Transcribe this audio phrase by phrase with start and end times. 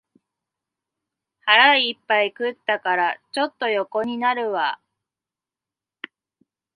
[1.41, 4.79] 腹いっぱい食ったから、ちょっと横になるわ